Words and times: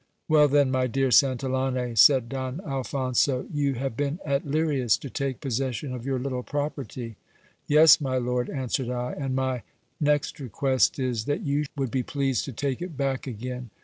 Well, 0.27 0.47
then, 0.47 0.71
my 0.71 0.87
dear 0.87 1.09
Santillane, 1.11 1.95
said 1.95 2.27
Don 2.27 2.59
Alphonso, 2.61 3.45
you 3.53 3.75
have 3.75 3.95
been 3.95 4.17
at 4.25 4.47
Lirias 4.47 4.97
to 5.01 5.11
take 5.11 5.39
possession 5.41 5.93
of 5.93 6.07
your 6.07 6.17
little 6.17 6.41
property. 6.41 7.17
Yes, 7.67 8.01
my 8.01 8.17
lord, 8.17 8.49
answered 8.49 8.89
I; 8.89 9.11
and 9.13 9.35
my 9.35 9.61
next 9.99 10.39
request 10.39 10.97
is, 10.97 11.25
that 11.25 11.41
you 11.41 11.65
would 11.77 11.91
be 11.91 12.01
pleased 12.01 12.45
to 12.45 12.51
take 12.51 12.81
it 12.81 12.97
back 12.97 13.27
again. 13.27 13.69